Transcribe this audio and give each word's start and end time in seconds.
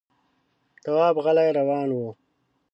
تواب 0.83 1.15
غلی 1.25 1.49
روان 1.57 1.89
و. 1.97 1.99